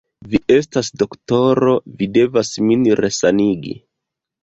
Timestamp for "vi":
0.29-0.39, 2.01-2.09